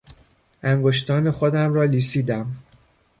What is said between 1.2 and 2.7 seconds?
خودم را لیسیدم.